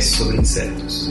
[0.00, 1.10] podcast sobre insetos.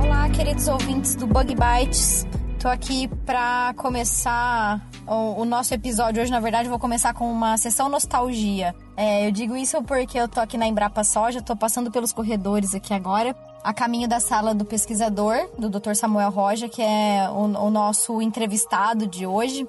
[0.00, 2.24] Olá, queridos ouvintes do Bug Bites.
[2.60, 6.30] Tô aqui para começar o, o nosso episódio hoje.
[6.30, 8.74] Na verdade, vou começar com uma sessão nostalgia.
[8.96, 12.74] É, eu digo isso porque eu tô aqui na Embrapa Soja, tô passando pelos corredores
[12.74, 15.94] aqui agora, a caminho da sala do pesquisador, do Dr.
[15.94, 19.66] Samuel Roja, que é o, o nosso entrevistado de hoje.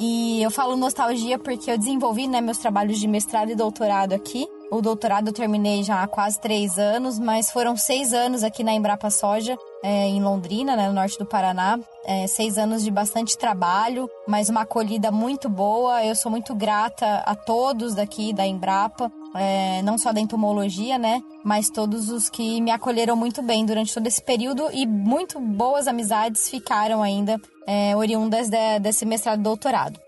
[0.00, 4.48] E eu falo nostalgia porque eu desenvolvi né, meus trabalhos de mestrado e doutorado aqui.
[4.70, 8.72] O doutorado eu terminei já há quase três anos, mas foram seis anos aqui na
[8.72, 11.78] Embrapa Soja, é, em Londrina, né, no norte do Paraná.
[12.04, 16.04] É, seis anos de bastante trabalho, mas uma acolhida muito boa.
[16.04, 21.20] Eu sou muito grata a todos daqui da Embrapa, é, não só da entomologia, né,
[21.44, 25.86] mas todos os que me acolheram muito bem durante todo esse período e muito boas
[25.88, 30.00] amizades ficaram ainda é, oriundas de, desse mestrado e doutorado.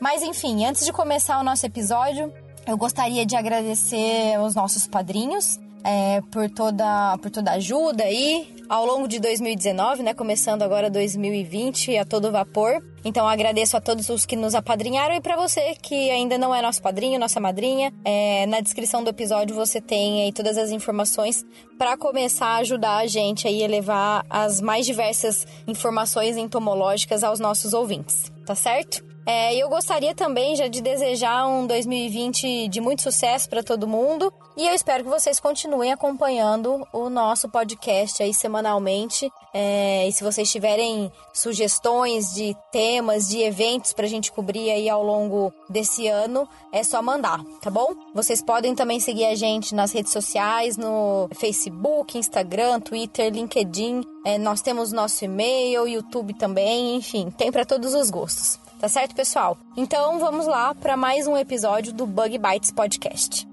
[0.00, 2.32] Mas enfim, antes de começar o nosso episódio,
[2.66, 8.84] eu gostaria de agradecer aos nossos padrinhos é, por toda por toda ajuda aí ao
[8.84, 10.12] longo de 2019, né?
[10.12, 12.82] Começando agora 2020 a todo vapor.
[13.04, 16.60] Então agradeço a todos os que nos apadrinharam e para você que ainda não é
[16.60, 21.46] nosso padrinho, nossa madrinha, é, na descrição do episódio você tem aí todas as informações
[21.78, 27.40] para começar a ajudar a gente aí a levar as mais diversas informações entomológicas aos
[27.40, 29.07] nossos ouvintes, tá certo?
[29.30, 34.32] É, eu gostaria também já de desejar um 2020 de muito sucesso para todo mundo
[34.56, 39.30] e eu espero que vocês continuem acompanhando o nosso podcast aí semanalmente.
[39.52, 44.88] É, e se vocês tiverem sugestões de temas, de eventos para a gente cobrir aí
[44.88, 47.94] ao longo desse ano, é só mandar, tá bom?
[48.14, 54.00] Vocês podem também seguir a gente nas redes sociais, no Facebook, Instagram, Twitter, LinkedIn.
[54.24, 58.58] É, nós temos nosso e-mail, YouTube também, enfim, tem para todos os gostos.
[58.78, 59.58] Tá certo, pessoal?
[59.76, 63.46] Então vamos lá para mais um episódio do Bug Bites Podcast.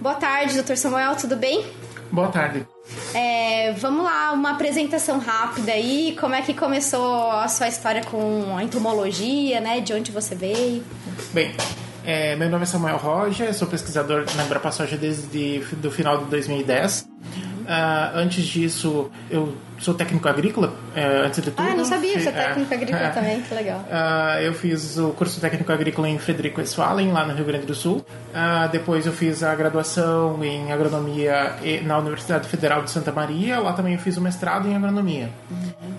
[0.00, 1.66] Boa tarde, doutor Samuel, tudo bem?
[2.10, 2.66] Boa tarde.
[3.12, 6.16] É, vamos lá, uma apresentação rápida aí.
[6.18, 9.80] Como é que começou a sua história com a entomologia, né?
[9.80, 10.82] De onde você veio?
[11.34, 11.54] Bem,
[12.02, 16.30] é, meu nome é Samuel Roja, sou pesquisador na Embrapa Soja desde o final de
[16.30, 17.06] 2010.
[17.68, 21.66] Ah, antes disso, eu sou técnico agrícola, é, antes de tudo.
[21.68, 23.84] Ah, não sabia, você é técnico agrícola também, que legal.
[23.90, 27.74] Ah, eu fiz o curso técnico agrícola em Frederico Westphalen, lá no Rio Grande do
[27.74, 28.04] Sul.
[28.34, 33.58] Ah, depois eu fiz a graduação em agronomia na Universidade Federal de Santa Maria.
[33.60, 35.30] Lá também eu fiz o mestrado em agronomia.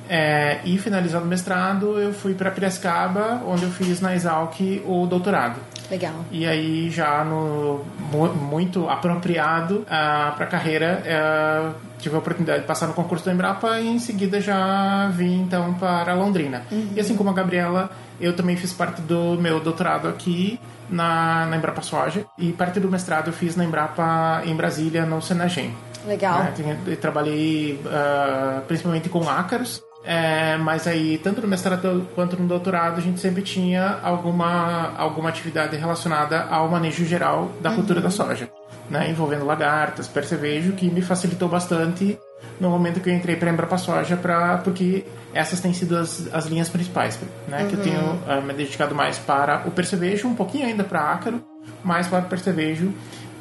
[0.10, 5.06] É, e finalizado o mestrado, eu fui para Piracicaba, onde eu fiz na Exalc o
[5.06, 5.60] doutorado.
[5.90, 6.14] Legal.
[6.32, 11.70] E aí, já no mu- muito apropriado para a carreira, eh,
[12.00, 15.74] tive a oportunidade de passar no concurso da Embrapa e em seguida já vim então
[15.76, 16.64] para Londrina.
[16.94, 17.90] E assim como a Gabriela,
[18.20, 22.90] eu também fiz parte do meu doutorado aqui na, na Embrapa Soja e parte do
[22.92, 25.74] mestrado eu fiz na Embrapa em Brasília, no Senagem.
[26.06, 26.40] Legal.
[26.60, 26.78] Né?
[27.02, 33.02] Trabalhei ah, principalmente com ácaros, é, mas aí, tanto no mestrado quanto no doutorado, a
[33.02, 38.50] gente sempre tinha alguma, alguma atividade relacionada ao manejo geral da cultura da soja,
[38.90, 39.10] né?
[39.10, 42.18] envolvendo lagartas, percevejo, que me facilitou bastante
[42.58, 46.34] no momento que eu entrei para a Embrapa Soja, pra, porque essas têm sido as,
[46.34, 47.68] as linhas principais, né?
[47.68, 51.44] que eu tenho ah, me dedicado mais para o percevejo, um pouquinho ainda para ácaro,
[51.84, 52.94] mais para o percevejo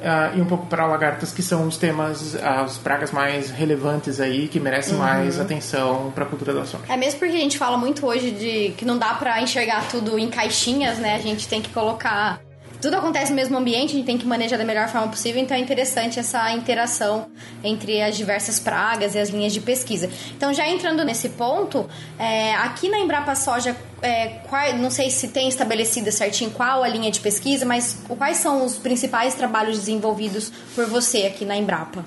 [0.06, 4.46] ah, e um pouco para lagartas, que são os temas, as pragas mais relevantes aí,
[4.46, 6.84] que merecem mais atenção para a cultura da soja.
[6.88, 10.16] É mesmo porque a gente fala muito hoje de que não dá pra enxergar tudo
[10.16, 11.16] em caixinhas, né?
[11.16, 12.40] A gente tem que colocar.
[12.86, 15.56] Tudo acontece no mesmo ambiente, a gente tem que manejar da melhor forma possível, então
[15.56, 17.26] é interessante essa interação
[17.64, 20.08] entre as diversas pragas e as linhas de pesquisa.
[20.36, 25.26] Então, já entrando nesse ponto, é, aqui na Embrapa Soja, é, qual- não sei se
[25.26, 30.52] tem estabelecida certinho qual a linha de pesquisa, mas quais são os principais trabalhos desenvolvidos
[30.72, 32.04] por você aqui na Embrapa?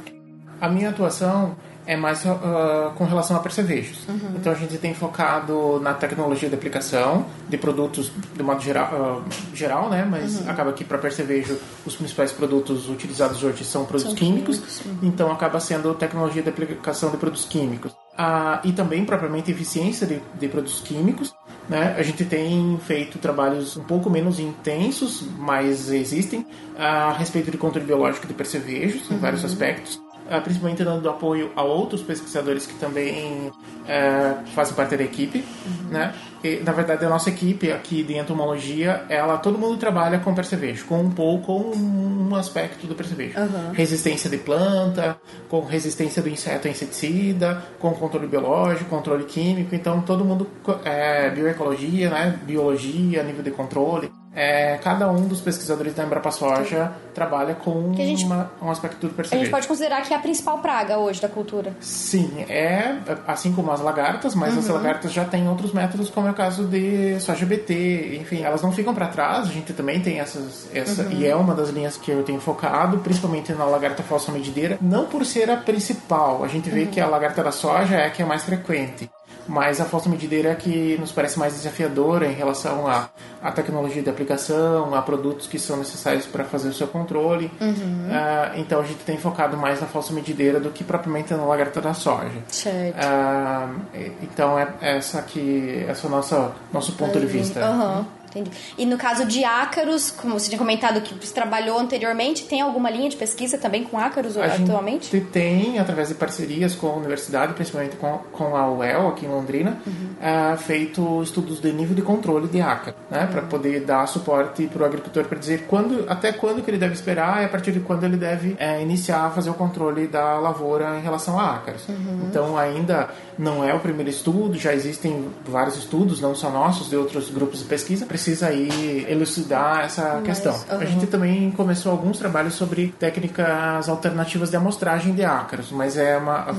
[0.61, 1.57] A minha atuação
[1.89, 4.05] é mais ah, com relação a percevejos.
[4.35, 9.29] Então a gente tem focado na tecnologia de aplicação de produtos de modo geral, ah,
[9.55, 10.07] geral né?
[10.07, 15.59] Mas acaba que para percevejo os principais produtos utilizados hoje são produtos químicos, então acaba
[15.59, 17.91] sendo tecnologia de aplicação de produtos químicos.
[18.15, 21.33] Ah, e também propriamente eficiência de, de produtos químicos
[21.69, 21.95] Né?
[21.97, 26.45] A gente tem feito trabalhos um pouco menos intensos, mas existem,
[26.77, 29.99] a respeito de controle biológico de percevejos, em vários aspectos.
[30.29, 35.43] Uh, principalmente dando apoio a outros pesquisadores que também uh, fazem parte da equipe,
[35.89, 36.13] né?
[36.43, 40.85] E, na verdade, a nossa equipe aqui de entomologia, ela todo mundo trabalha com percevejo,
[40.85, 43.39] com um pouco com um aspecto do percevejo.
[43.39, 43.71] Uhum.
[43.73, 45.17] Resistência de planta,
[45.49, 49.73] com resistência do inseto a inseticida, com controle biológico, controle químico.
[49.73, 50.47] Então, todo mundo
[50.85, 52.39] é bioecologia, né?
[52.43, 54.11] Biologia, nível de controle.
[54.39, 59.05] É, cada um dos pesquisadores da Embrapa Soja trabalha com a gente- uma- um aspecto
[59.07, 59.43] do A percevejo.
[59.43, 61.73] gente pode considerar que é a principal praga hoje da cultura.
[61.81, 62.95] Sim, é
[63.27, 64.59] assim como as lagartas, mas Uhum.
[64.59, 68.61] as lagartas já têm outros métodos, como é o caso de soja BT, enfim, elas
[68.61, 71.11] não ficam para trás, a gente também tem essas, essa, Uhum.
[71.11, 75.05] e é uma das linhas que eu tenho focado, principalmente na lagarta falsa medideira, não
[75.05, 76.75] por ser a principal, a gente Uhum.
[76.75, 79.09] vê que a lagarta da soja é a que é mais frequente.
[79.49, 83.09] Mas a falsa medideira é que nos parece mais desafiadora em relação à,
[83.41, 87.49] à tecnologia de aplicação, a produtos que são necessários para fazer o seu controle.
[87.59, 88.07] Uhum.
[88.11, 91.81] Ah, então a gente tem focado mais na falsa medideira do que propriamente na lagarta
[91.81, 92.29] da soja.
[92.47, 92.95] Certo.
[92.99, 93.73] Ah,
[94.21, 97.59] então é essa que esse é o nosso nosso ponto de vista.
[97.59, 98.51] Aham, entendi.
[98.77, 102.89] E no caso de ácaros, como você tinha comentado que você trabalhou anteriormente, tem alguma
[102.89, 105.11] linha de pesquisa também com ácaros A atualmente?
[105.11, 109.29] gente tem, através de parcerias com a universidade, principalmente com, com a UEL, aqui em
[109.29, 110.09] Londrina, Uhum.
[110.21, 113.47] ah, feito estudos de nível de controle de ácaro, né, para Uhum.
[113.47, 117.41] poder dar suporte para o agricultor para dizer quando, até quando que ele deve esperar
[117.41, 120.97] e a partir de quando ele deve eh, iniciar a fazer o controle da lavoura
[120.97, 121.87] em relação a ácaros.
[121.87, 122.27] Uhum.
[122.29, 123.09] Então ainda
[123.39, 127.59] não é o primeiro estudo, já existem vários estudos, não só nossos, de outros grupos
[127.59, 128.05] de pesquisa.
[128.05, 130.53] Precisa aí elucidar essa questão.
[130.69, 130.85] A aham.
[130.85, 136.53] gente também começou alguns trabalhos sobre técnicas alternativas de amostragem de ácaros, mas é uma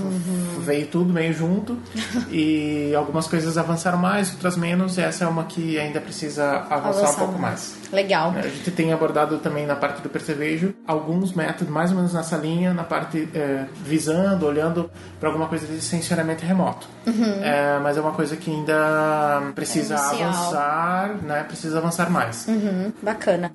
[0.61, 1.77] veio tudo meio junto
[2.32, 4.97] e algumas coisas avançaram mais, outras menos.
[4.97, 7.80] E essa é uma que ainda precisa avançar Avançar um pouco mais.
[7.93, 8.33] Legal.
[8.37, 12.37] A gente tem abordado também na parte do percevejo alguns métodos mais ou menos nessa
[12.37, 16.87] linha, na parte eh, visando, olhando para alguma coisa de sensoramento remoto.
[17.07, 21.43] Eh, mas é uma coisa que ainda precisa É avançar, né?
[21.45, 22.47] Precisa avançar mais.
[22.47, 23.53] Uhum, bacana.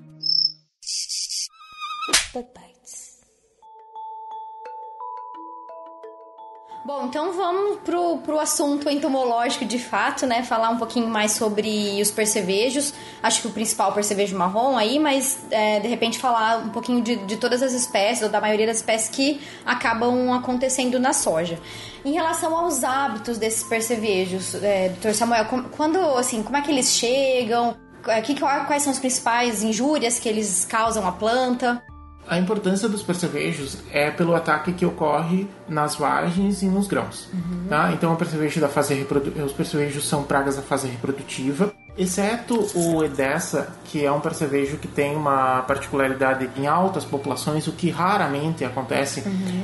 [6.85, 10.43] Bom, então vamos pro, pro assunto entomológico de fato, né?
[10.43, 12.93] Falar um pouquinho mais sobre os percevejos.
[13.23, 16.69] Acho que o principal é o percevejo marrom aí, mas é, de repente falar um
[16.69, 21.11] pouquinho de, de todas as espécies, ou da maioria das espécies que acabam acontecendo na
[21.11, 21.59] soja.
[22.05, 25.45] Em relação aos hábitos desses percevejos, é, doutor Samuel,
[25.75, 27.75] quando, assim, como é que eles chegam?
[28.07, 31.81] É, que- quais são as principais injúrias que eles causam à planta?
[32.27, 37.29] A importância dos percevejos é pelo ataque que ocorre nas vagens e nos grãos.
[37.69, 37.91] Tá?
[37.93, 39.31] Então, o percevejo da fase reprodu...
[39.43, 44.87] os percevejos são pragas da fase reprodutiva, exceto o Edessa, que é um percevejo que
[44.87, 49.23] tem uma particularidade em altas populações, o que raramente acontece,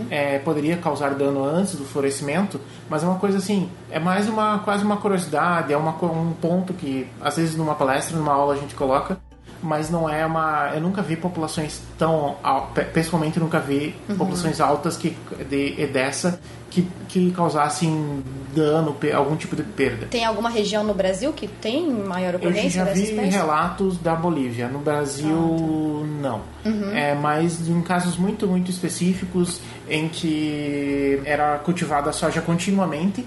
[0.10, 2.60] é, poderia causar dano antes do florescimento,
[2.90, 6.74] mas é uma coisa assim, é mais uma quase uma curiosidade, é uma, um ponto
[6.74, 9.20] que às vezes numa palestra, numa aula a gente coloca,
[9.62, 10.72] mas não é uma.
[10.74, 12.36] Eu nunca vi populações tão.
[12.44, 15.16] al- pe- Pessoalmente, nunca vi populações altas que,
[15.50, 18.24] de Edessa que, que causassem
[18.56, 20.08] dano, algum tipo de perda.
[20.08, 23.30] Tem alguma região no Brasil que tem maior Eu ocorrência já dessa vi espécie?
[23.30, 24.68] relatos da Bolívia.
[24.70, 26.42] No Brasil, não.
[26.94, 29.60] É mais em casos muito, muito específicos
[29.94, 33.26] em que era cultivada soja continuamente.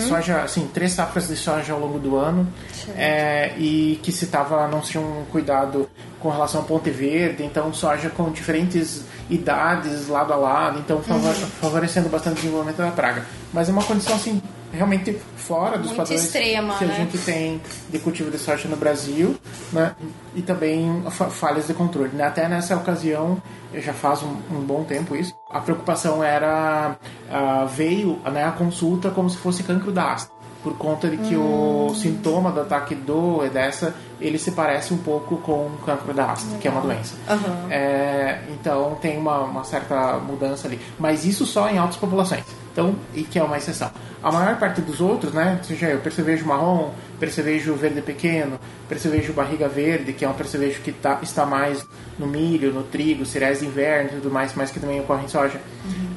[0.00, 2.48] Soja, assim, três safras de soja ao longo do ano.
[2.96, 7.42] É, e que se tava, não se tinha um cuidado com relação ao Ponte Verde.
[7.44, 10.78] Então, soja com diferentes idades, lado a lado.
[10.78, 13.24] Então, favor- favorecendo bastante o desenvolvimento da praga.
[13.52, 14.40] Mas é uma condição, assim,
[14.76, 16.94] realmente fora dos Muito padrões extrema, que a né?
[16.96, 19.36] gente tem de cultivo de soja no Brasil,
[19.72, 19.94] né?
[20.34, 22.10] E também fa- falhas de controle.
[22.12, 22.24] né?
[22.24, 23.40] Até nessa ocasião,
[23.74, 26.96] já faz um, um bom tempo isso, a preocupação era
[27.30, 30.30] ah, veio né, a consulta como se fosse cancro da haste,
[30.62, 35.36] por conta de que o sintoma do ataque do Edessa ele se parece um pouco
[35.36, 37.14] com o cancro da haste, que é uma doença.
[37.28, 37.66] Aham.
[37.70, 40.80] É, então tem uma, uma certa mudança ali.
[40.98, 42.44] Mas isso só em altas populações.
[42.76, 43.90] Então, e que é uma exceção.
[44.22, 45.58] A maior parte dos outros, né?
[45.62, 50.92] Seja eu, percevejo marrom, percevejo verde pequeno, percevejo barriga verde, que é um percevejo que
[50.92, 51.86] tá, está mais
[52.18, 55.28] no milho, no trigo, cereais de inverno e tudo mais, mas que também ocorre em
[55.28, 55.58] soja.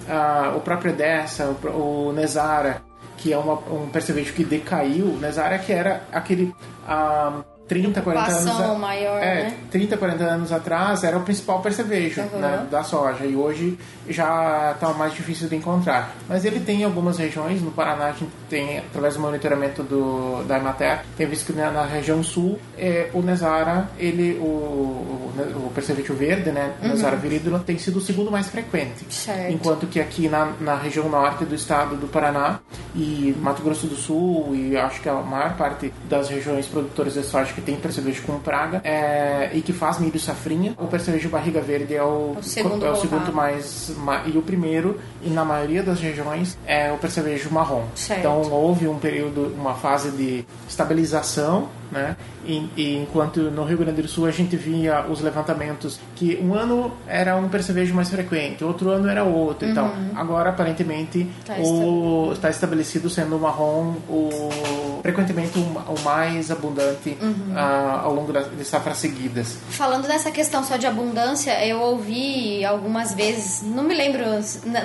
[0.10, 2.82] Ah, o próprio Dessa, o, o Nesara,
[3.16, 5.18] que é uma, um percevejo que decaiu.
[5.18, 6.54] Nesara que era aquele...
[6.86, 8.60] ah, 30, 40 anos.
[8.60, 9.54] A- maior, é, né?
[9.72, 12.40] 30, 40 anos atrás era o principal percevejo Uhum.
[12.40, 13.78] né, da soja e hoje
[14.10, 16.16] já está mais difícil de encontrar.
[16.28, 20.58] Mas ele tem algumas regiões, no Paraná a gente tem, através do monitoramento do, da
[20.58, 25.34] Emater, tem visto que na, na região sul é, o Nesara, ele, o, o,
[25.68, 29.04] o percevejo verde, né, o Nesara viridula, tem sido o segundo mais frequente.
[29.06, 29.12] Uhum.
[29.12, 29.52] Certo.
[29.54, 32.60] Enquanto que aqui na, na região norte do estado do Paraná
[32.96, 37.24] e Mato Grosso do Sul e acho que a maior parte das regiões produtoras de
[37.24, 41.62] soja que tem percevejo com praga é, e que faz milho safrinha, o percevejo barriga
[41.62, 45.44] verde é o, O segundo é o segundo mais ma- e o primeiro e na
[45.44, 47.84] maioria das regiões é o percevejo marrom.
[47.96, 48.20] Certo.
[48.20, 52.16] Então houve um período, uma fase de estabilização, né?
[52.46, 56.54] E, e enquanto no Rio Grande do Sul a gente via os levantamentos que um
[56.54, 59.92] ano era um percevejo mais frequente, outro ano era outro e tal.
[60.16, 61.30] Agora aparentemente Uhum.
[61.46, 64.30] Tá o está estabelecido sendo o marrom o
[65.02, 67.54] frequentemente o, ma- o mais abundante Uhum.
[67.56, 69.58] ah, ao longo das de safras seguidas.
[69.70, 74.24] Falando dessa questão só de abundância, eu ouvi algumas vezes, não me lembro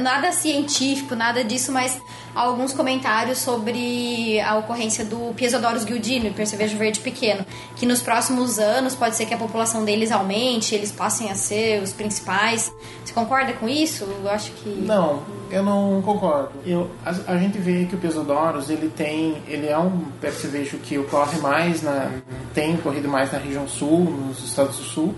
[0.01, 1.97] nada científico, nada disso, mas
[2.35, 7.45] alguns comentários sobre a ocorrência do Piesodorus guildini, percevejo verde pequeno,
[7.77, 11.83] que nos próximos anos pode ser que a população deles aumente, eles passem a ser
[11.83, 12.73] os principais.
[13.05, 14.05] Você concorda com isso?
[14.05, 15.23] Eu acho que Não,
[15.55, 16.51] eu não concordo.
[16.67, 20.99] Eu, a, a gente vê que o Pesodorus ele tem, ele é um percevejo que
[20.99, 22.11] ocorre mais na,
[22.53, 25.15] tem ocorrido mais na região sul, nos estados do sul.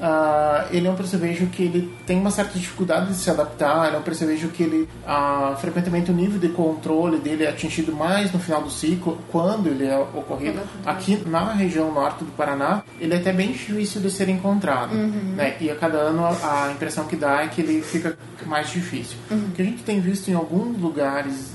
[0.00, 3.86] Ah, ele é um percevejo que ele tem uma certa dificuldade de se adaptar.
[3.88, 7.92] Ele é um percevejo que ele ah, frequentemente o nível de controle dele é atingido
[7.92, 10.60] mais no final do ciclo, quando ele é ocorrido.
[10.84, 14.94] Aqui na região norte do Paraná, ele é até bem difícil de ser encontrado,
[15.36, 15.56] né?
[15.60, 18.16] E a cada ano a impressão que dá é que ele fica
[18.46, 19.16] mais difícil.
[19.58, 21.52] A gente tem visto em alguns lugares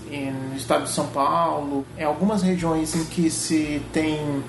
[0.52, 4.44] no estado de São Paulo, em algumas regiões em que se tem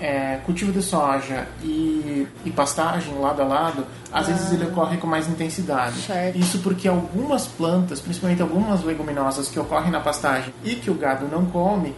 [0.00, 5.06] é, cultivo de soja e, e pastagem lado a lado, às vezes ele ocorre com
[5.06, 6.00] mais intensidade.
[6.02, 6.38] Certo.
[6.38, 11.26] Isso porque algumas plantas, principalmente algumas leguminosas que ocorrem na pastagem e que o gado
[11.26, 11.94] não come,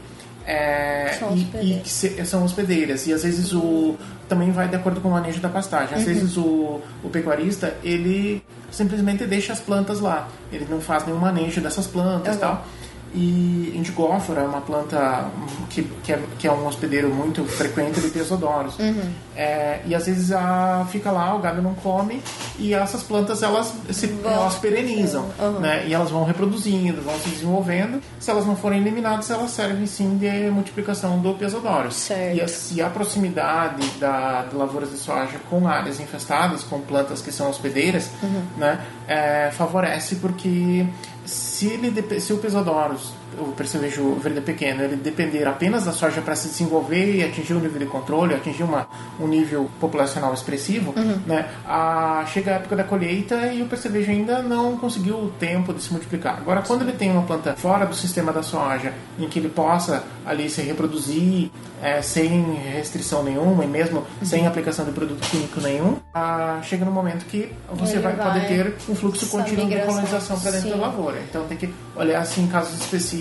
[0.47, 1.87] é, São e, hospedeiras.
[1.87, 3.07] e se- são hospedeiras.
[3.07, 3.97] E às vezes o
[4.29, 5.97] também vai de acordo com o manejo da pastagem.
[5.99, 10.29] Às vezes o, o pecuarista ele simplesmente deixa as plantas lá.
[10.53, 12.41] Ele não faz nenhum manejo dessas plantas e Uhum.
[12.41, 12.67] tal.
[13.13, 15.29] E indigófora é uma planta
[15.69, 18.79] que, que, é, que é um hospedeiro muito frequente de tesodoros.
[18.79, 19.03] Uhum.
[19.37, 22.23] É, e às vezes a, fica lá, o gado não come
[22.59, 25.61] e essas plantas elas se Vão- elas perenizam, Uhum.
[25.61, 25.85] né?
[25.87, 28.01] E elas vão reproduzindo, vão se desenvolvendo.
[28.21, 31.95] Se elas não forem eliminadas, elas servem sim de multiplicação do pesodoros.
[31.97, 32.37] Certo.
[32.37, 37.21] E a, se a proximidade da, de lavouras de soja com áreas infestadas, com plantas
[37.23, 38.43] que são hospedeiras, Uhum.
[38.57, 38.81] né?
[39.09, 40.87] é, favorece porque
[41.25, 46.35] se, ele, se o Pesodorus, o percevejo verde pequeno, ele depender apenas da soja para
[46.35, 50.95] se desenvolver e atingir um nível de controle, atingir uma, um nível populacional expressivo,
[51.27, 55.73] né, a, chega a época da colheita e o percevejo ainda não conseguiu o tempo
[55.73, 56.39] de se multiplicar.
[56.39, 60.03] Agora, quando ele tem uma planta fora do sistema da soja, em que ele possa
[60.27, 61.51] ali se reproduzir
[61.83, 66.91] é, sem restrição nenhuma e mesmo sem aplicação de produto químico nenhum, a, chega no
[66.91, 70.77] momento que você vai, vai poder ter um fluxo contínuo de colonização para dentro sim.
[70.77, 71.19] da lavoura.
[71.29, 73.20] Então tem que olhar assim casos específicos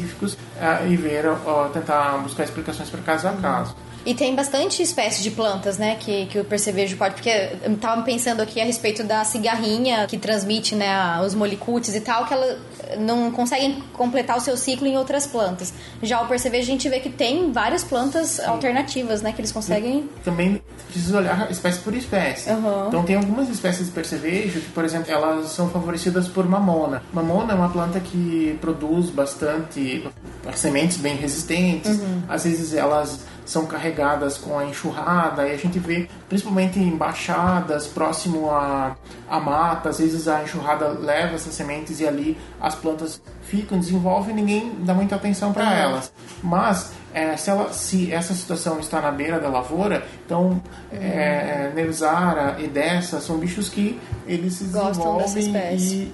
[0.59, 1.25] ah, e ver,
[1.73, 3.75] tentar buscar explicações para caso a caso.
[4.05, 7.15] E tem bastante espécie de plantas, né, que, que o percevejo pode...
[7.15, 12.01] Porque eu tava pensando aqui a respeito da cigarrinha que transmite, né, os molicutes e
[12.01, 12.57] tal, que ela
[12.97, 15.73] não conseguem completar o seu ciclo em outras plantas.
[16.01, 20.09] Já o percevejo a gente vê que tem várias plantas alternativas, né, que eles conseguem...
[20.23, 22.49] Também precisa olhar espécie por espécie.
[22.49, 22.87] Uhum.
[22.87, 27.03] Então tem algumas espécies de percevejo que, por exemplo, elas são favorecidas por mamona.
[27.13, 30.07] Mamona é uma planta que produz bastante
[30.55, 31.99] sementes bem resistentes.
[31.99, 32.23] Uhum.
[32.27, 37.87] Às vezes elas são carregadas com a enxurrada e a gente vê principalmente em baixadas
[37.87, 38.95] próximo à,
[39.29, 44.31] à mata às vezes a enxurrada leva essas sementes e ali as plantas ficam desenvolvem
[44.31, 45.71] e ninguém dá muita atenção para Uhum.
[45.71, 46.13] elas.
[46.43, 52.57] Mas é, se, ela, se essa situação está na beira da lavoura então é, Neusara
[52.59, 55.51] e dessa são bichos que eles se desenvolvem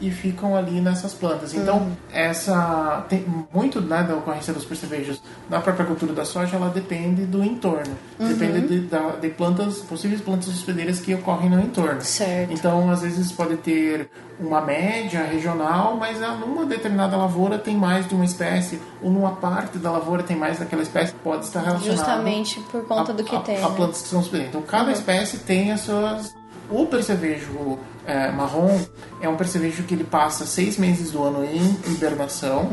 [0.02, 1.54] e, e ficam ali nessas plantas.
[1.54, 6.70] Então essa tem muito né, da ocorrência dos percevejos na própria cultura da soja ela
[6.70, 12.02] depende do entorno depende de, da- de plantas possíveis plantas hospedeiras que ocorrem no entorno
[12.02, 12.52] Certo.
[12.54, 14.10] então às vezes pode ter
[14.40, 19.32] uma média regional mas ah, numa determinada lavoura tem mais de uma espécie ou numa
[19.36, 23.24] parte da lavoura tem mais daquela espécie pode estar relacionado Justamente por conta a- do
[23.24, 23.76] que a, tem, a né?
[23.76, 26.34] plantas que são hospedeiras então cada espécie tem as suas
[26.70, 28.80] o percevejo é, marrom
[29.22, 32.64] é um percevejo que ele passa seis meses do ano em hibernação,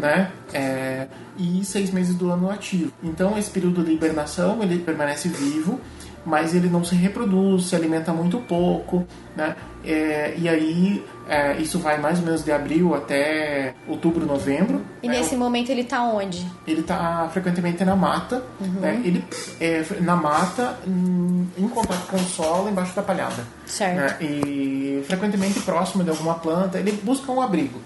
[0.00, 0.30] né?
[0.54, 1.06] É,
[1.38, 2.92] e seis meses do ano ativo.
[3.02, 5.78] Então, esse período de hibernação ele permanece vivo,
[6.26, 9.06] mas ele não se reproduz, se alimenta muito pouco,
[9.36, 9.54] né?
[9.86, 14.82] É, e aí é, isso vai mais ou menos de abril até outubro, novembro.
[15.02, 15.18] E né?
[15.18, 16.46] nesse momento ele tá onde?
[16.66, 19.00] Ele está frequentemente na mata, né?
[19.04, 19.24] Ele
[19.60, 23.44] é na mata, em, em contato com o solo, embaixo da palhada.
[23.66, 23.96] Certo.
[23.96, 24.16] né?
[24.20, 27.80] E frequentemente próximo de alguma planta, ele busca um abrigo.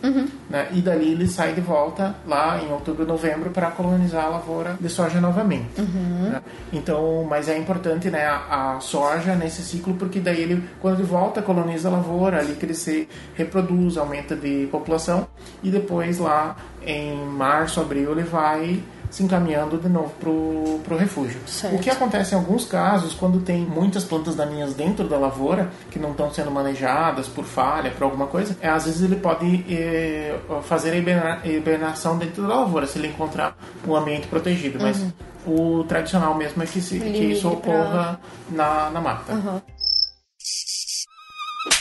[0.49, 0.69] Né?
[0.73, 4.89] E dali ele sai de volta lá em outubro, novembro para colonizar a lavoura de
[4.89, 5.81] soja novamente.
[5.81, 6.43] né?
[6.73, 11.05] Então, mas é importante, né, a, a soja nesse ciclo porque daí ele quando ele
[11.05, 15.27] volta coloniza a lavoura, ali se reproduz, aumenta de população
[15.63, 16.57] e depois lá
[16.87, 21.41] em março, abril ele vai se encaminhando de novo pro, pro refúgio.
[21.45, 21.75] Certo.
[21.75, 25.99] O que acontece em alguns casos, quando tem muitas plantas daninhas dentro da lavoura, que
[25.99, 30.39] não estão sendo manejadas por falha, por alguma coisa, é, às vezes ele pode eh,
[30.63, 34.79] fazer a hiberna- hibernação dentro da lavoura, se ele encontrar um ambiente protegido.
[34.81, 35.05] Mas
[35.45, 39.33] o tradicional mesmo é que, se, que isso migre pra- ocorra na, na mata.
[39.33, 39.63] Aham.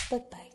[0.09, 0.48] Bug bites.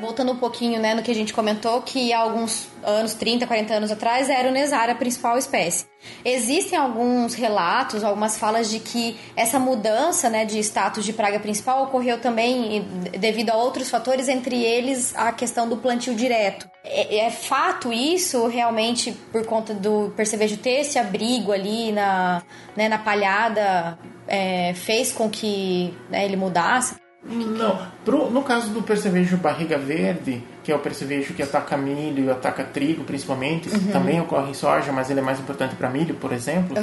[0.00, 3.74] Voltando um pouquinho né, no que a gente comentou, que há alguns anos, 30, 40
[3.74, 5.86] anos atrás, era o Nesara a principal espécie.
[6.24, 11.84] Existem alguns relatos, algumas falas de que essa mudança né, de status de praga principal
[11.84, 12.82] ocorreu também
[13.18, 16.68] devido a outros fatores, entre eles a questão do plantio direto.
[16.82, 22.42] É, é fato isso, realmente, por conta do percevejo ter esse abrigo ali na,
[22.74, 26.94] né, na palhada, é, fez com que né, ele mudasse?
[27.22, 32.24] Não, pro- no caso do percevejo barriga verde, que é o percevejo que ataca milho
[32.26, 36.14] e ataca trigo principalmente, também ocorre em soja, mas ele é mais importante para milho,
[36.14, 36.76] por exemplo.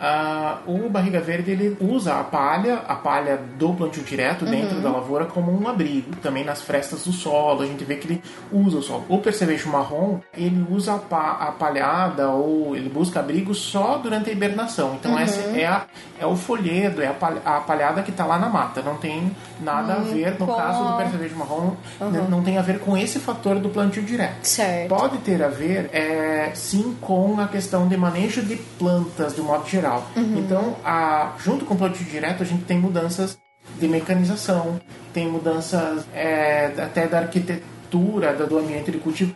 [0.00, 4.90] ah, o barriga verde ele usa a palha, a palha do plantio direto dentro da
[4.90, 6.16] lavoura como um abrigo.
[6.22, 9.04] Também nas frestas do solo, a gente vê que ele usa o solo.
[9.08, 14.30] O percevejo marrom, ele usa a, pa- a palhada ou ele busca abrigo só durante
[14.30, 14.94] a hibernação.
[14.98, 15.84] Então essa é, a-
[16.18, 18.80] é o folhedo, é a, palha- a palhada que está lá na mata.
[18.82, 21.72] Não tem nada a ver, no caso do percevejo marrom,
[22.28, 24.44] não tem a ver com esse fator do plantio direto.
[24.44, 24.88] Certo.
[24.88, 29.68] Pode ter a ver, é, sim, com a questão de manejo de plantas, de modo
[29.68, 30.06] geral.
[30.16, 33.36] Então, a, junto com o plantio direto, a gente tem mudanças
[33.80, 34.80] de mecanização,
[35.12, 39.34] tem mudanças é, até da arquitetura, da- do ambiente de cultivo,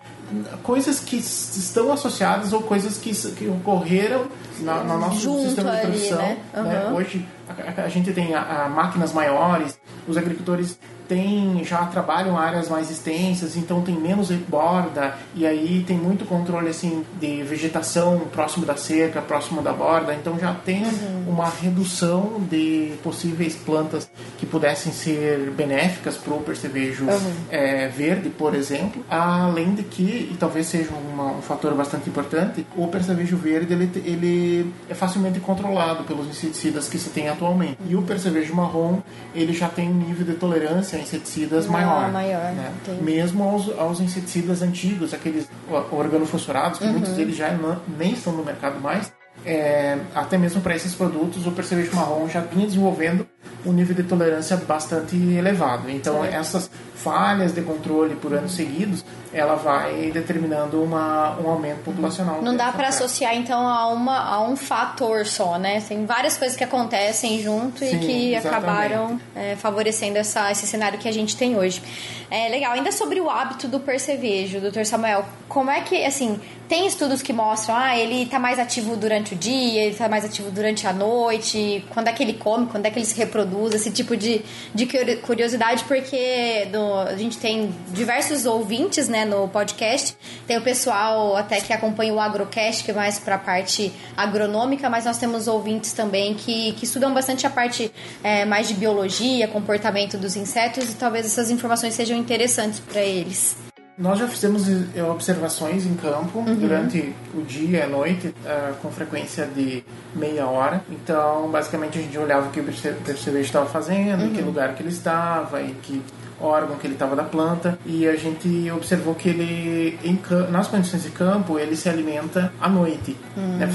[0.63, 4.27] coisas que estão associadas ou coisas que, que ocorreram
[4.61, 6.19] na, no nosso Junto sistema de ali, produção.
[6.19, 6.37] né?
[6.55, 6.85] né?
[6.89, 6.95] Uhum.
[6.97, 9.77] Hoje a, a- a gente tem a, a máquinas maiores,
[10.07, 10.79] os agricultores
[11.15, 16.69] têm, já trabalham áreas mais extensas, então tem menos borda e aí tem muito controle
[16.69, 20.85] assim de vegetação próximo da cerca, próximo da borda, então já tem
[21.27, 27.07] uma redução de possíveis plantas que pudessem ser benéficas para o percevejo
[27.51, 32.65] é, verde, por exemplo, além de que, e talvez seja uma- um fator bastante importante,
[32.77, 37.79] o percevejo verde ele, ele é facilmente controlado pelos inseticidas que se tem atualmente.
[37.89, 39.01] E o percevejo marrom,
[39.35, 42.11] ele já tem um nível de tolerância inseticidas Ah, maior.
[42.13, 42.73] maior, né?
[43.01, 45.49] Mesmo aos, aos inseticidas antigos, aqueles
[45.91, 49.13] organofosforados, que muitos deles já não- nem estão no mercado mais,
[49.45, 53.27] é, até mesmo para esses produtos, o percevejo marrom já vinha desenvolvendo
[53.65, 55.91] um nível de tolerância bastante elevado.
[55.91, 62.43] Então, essas falhas de controle por anos seguidos, ela vai determinando uma, um aumento populacional.
[62.43, 65.81] Não dá para associar então a, uma, a um fator só, né?
[65.81, 68.71] Tem várias coisas que acontecem junto e Sim, que exatamente.
[68.71, 71.83] acabaram é, favorecendo essa, esse cenário que a gente tem hoje.
[72.31, 72.73] É legal.
[72.73, 77.33] Ainda sobre o hábito do percevejo, doutor Samuel, como é que, assim, tem estudos que
[77.33, 80.93] mostram, ah, ele tá mais ativo durante o dia, ele tá mais ativo durante a
[80.93, 84.43] noite, quando é que ele come, quando é que ele se reproduz, esse tipo de,
[84.75, 86.69] de curi- curiosidade, porque
[87.09, 90.17] a gente tem diversos ouvintes, né, no podcast,
[90.47, 95.05] tem o pessoal até que acompanha o Agrocast, que é mais pra parte agronômica, mas
[95.05, 100.19] nós temos ouvintes também que, que estudam bastante a parte é, mais de biologia, comportamento
[100.19, 103.70] dos insetos, e talvez essas informações sejam interessantes para eles.
[104.01, 106.55] Nós já fizemos eh, observações em campo Uhum.
[106.55, 109.85] durante o dia e a noite, eh, com frequência de
[110.17, 110.83] meia hora.
[110.91, 114.29] Então, basicamente, a gente olhava o que o perce- percevejo estava fazendo, Uhum.
[114.29, 116.01] em que lugar que ele estava, em que
[116.41, 117.79] órgão que ele estava da planta.
[117.85, 120.19] E a gente observou que ele, em,
[120.51, 123.15] nas condições de campo, ele se alimenta à noite.
[123.37, 123.59] Hum.
[123.59, 123.67] Né?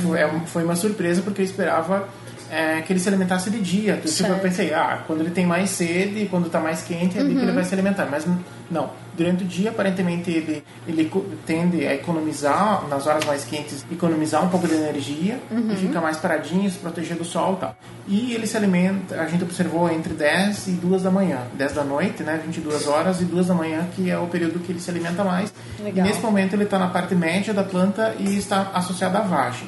[0.47, 2.07] Foi, uma surpresa, porque eu esperava
[2.49, 4.01] é, que ele se alimentasse de dia.
[4.03, 7.35] Tipo, eu pensei, ah, quando ele tem mais sede, quando está mais quente, é ali
[7.35, 8.07] que ele vai se alimentar.
[8.09, 8.25] Mas
[8.71, 11.11] não, Durante o dia, aparentemente, ele, ele
[11.45, 15.39] tende a economizar, nas horas mais quentes, economizar um pouco de energia
[15.71, 17.75] e fica mais paradinho, se proteger do sol e tal.
[18.07, 21.39] E ele se alimenta, a gente observou entre 10 e 2 da manhã.
[21.53, 24.71] 10 da noite, né, 22 horas, e 2 da manhã, que é o período que
[24.71, 25.53] ele se alimenta mais.
[25.79, 26.05] Legal.
[26.05, 29.67] E nesse momento ele está na parte média da planta e está associado à vagem.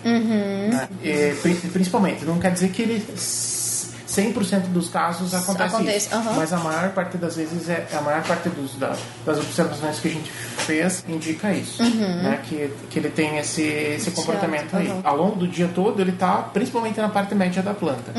[0.70, 0.90] Né?
[1.04, 3.04] E, pri- principalmente, não quer dizer que ele
[4.22, 6.34] 100% dos casos acontece, Acontece, isso, aham.
[6.36, 10.08] mas a maior parte das vezes é a maior parte dos, da- das observações que
[10.08, 12.40] a gente fez indica isso, né?
[12.44, 14.92] Que, que ele tem esse, esse comportamento aí.
[15.04, 18.12] Ao longo do dia todo ele está principalmente na parte média da planta.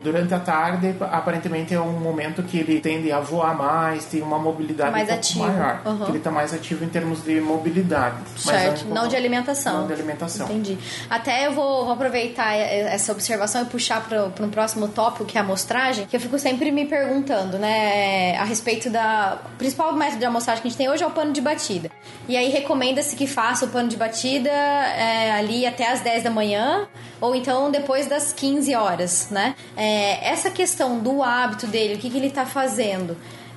[0.00, 4.38] Durante a tarde aparentemente é um momento que ele tende a voar mais, tem uma
[4.38, 8.16] mobilidade Mais um pouco ativo, maior, que ele está mais ativo em termos de mobilidade,
[8.44, 9.80] mas Certo, não pouco- de alimentação.
[9.80, 10.46] Não de alimentação.
[10.46, 10.78] Entendi.
[11.10, 15.40] Até eu vou, vou aproveitar essa observação e puxar para um próximo tópico, que é
[15.40, 19.36] a amostragem, que eu fico sempre me perguntando, né, a respeito da...
[19.54, 21.90] O principal método de amostragem que a gente tem hoje é o pano de batida.
[22.28, 26.30] E aí recomenda-se que faça o pano de batida é, ali até as 10 da
[26.30, 26.86] manhã,
[27.20, 29.56] ou então depois das 15 horas, né?
[29.76, 33.16] É, essa questão do hábito dele, o que, que ele tá fazendo...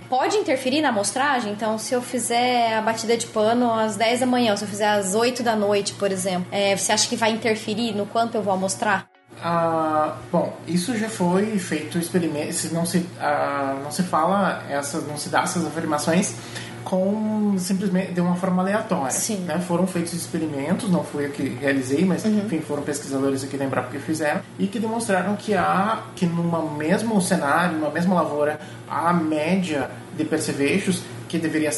[0.10, 1.52] Pode interferir na amostragem?
[1.52, 4.68] Então, se eu fizer a batida de pano às 10 da manhã, ou se eu
[4.70, 8.36] fizer às 8 da noite, por exemplo, é, você acha que vai interferir no quanto
[8.36, 9.06] eu vou amostrar?
[9.42, 15.18] Ah, bom, isso já foi feito experimento, não se ah, não se fala essas, não
[15.18, 16.36] se dá essas afirmações
[16.84, 19.12] com simplesmente de uma forma aleatória.
[19.12, 19.40] Sim.
[19.42, 19.60] Né?
[19.60, 24.00] Foram feitos experimentos, não fui eu que realizei, mas enfim, foram pesquisadores aqui lembrar porque
[24.00, 28.58] fizeram e que demonstraram que há que numa mesmo cenário, numa mesma lavoura,
[28.90, 31.72] a média de percevejos que deveria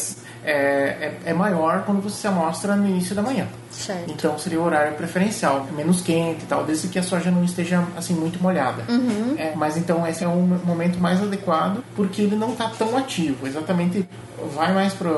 [0.49, 3.47] é, é, é maior quando você se amostra no início da manhã.
[3.69, 4.11] Certo.
[4.11, 7.85] Então seria o horário preferencial, menos quente e tal, desde que a soja não esteja
[7.95, 8.83] assim muito molhada.
[9.37, 13.47] É, mas então esse é um momento mais adequado porque ele não está tão ativo.
[13.47, 14.09] Exatamente,
[14.55, 15.11] vai mais para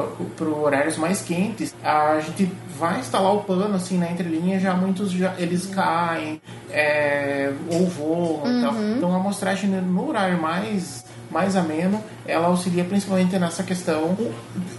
[0.46, 1.74] horários mais quentes.
[1.82, 7.54] A gente vai instalar o pano assim na entrelinha, já muitos já eles caem é,
[7.72, 8.76] ou voam e tal.
[8.98, 11.01] Então a amostragem no horário mais
[11.32, 14.18] mais ameno, ela auxilia principalmente nessa questão.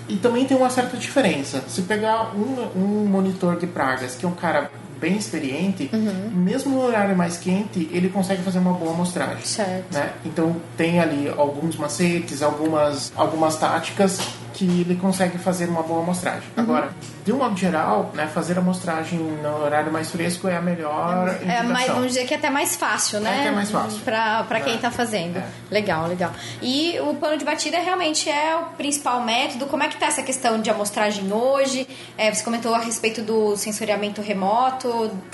[0.08, 1.64] E também tem uma certa diferença.
[1.66, 4.70] Se pegar um, um monitor de pragas, que é um cara
[5.02, 5.90] bem experiente,
[6.32, 9.44] mesmo no horário mais quente, ele consegue fazer uma boa amostragem.
[9.44, 9.92] Certo.
[9.92, 10.12] Né?
[10.24, 14.20] Então tem ali alguns macetes, algumas, algumas táticas
[14.54, 16.42] que ele consegue fazer uma boa amostragem.
[16.56, 16.90] Agora,
[17.24, 21.28] de um modo geral, né, fazer a amostragem no horário mais fresco é a melhor
[21.28, 21.68] É indicação.
[21.72, 23.34] mais, vamos dizer que é até mais fácil, né?
[23.38, 23.98] É até mais fácil.
[24.00, 24.76] Pra, pra quem É.
[24.76, 25.38] tá fazendo.
[25.38, 25.44] É.
[25.70, 26.30] Legal, legal.
[26.60, 29.64] E o pano de batida realmente é o principal método.
[29.66, 31.88] Como é que tá essa questão de amostragem hoje?
[32.18, 34.91] É, você comentou a respeito do sensoriamento remoto.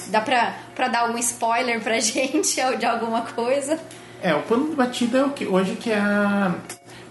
[0.09, 3.79] Dá pra, pra dar um spoiler pra gente de alguma coisa?
[4.23, 6.55] É, o pano de batida é o que hoje que é a-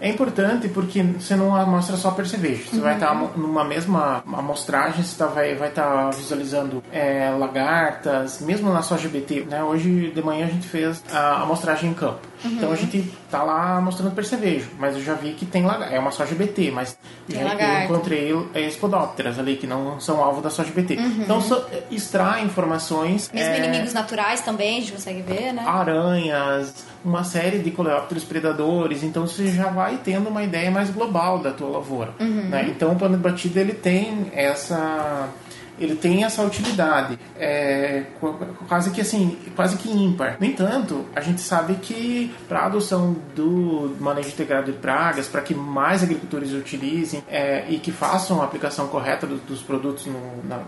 [0.00, 2.64] é importante porque você não amostra só percevejo.
[2.70, 8.72] Você vai estar numa mesma amostragem, você tá, vai vai estar visualizando é, lagartas, mesmo
[8.72, 9.46] na soja BT.
[9.48, 9.62] Né?
[9.62, 12.20] Hoje de manhã a gente fez a amostragem em campo.
[12.44, 15.94] Então a gente tá lá mostrando percevejo, mas eu já vi que tem lagarta.
[15.94, 20.22] É uma soja BT, mas Tem já, eu encontrei é, espodópteras ali que não são
[20.22, 20.94] alvo da soja BT.
[20.94, 23.30] Então só, é, extrai informações.
[23.32, 25.64] Mesmo é, inimigos naturais também, a gente consegue ver, né?
[25.66, 31.38] aranhas, uma série de coleópteros predadores, então você já vai tendo uma ideia mais global
[31.38, 32.12] da tua lavoura.
[32.50, 32.66] né?
[32.68, 35.28] Então o plano de batida ele tem essa
[35.80, 38.34] ele tem essa utilidade é, qu-
[38.68, 40.36] quase que assim quase que ímpar.
[40.40, 45.40] No entanto a gente sabe que para a adoção do manejo integrado de pragas para
[45.40, 50.06] que mais agricultores utilizem é, e que façam a aplicação correta do- dos produtos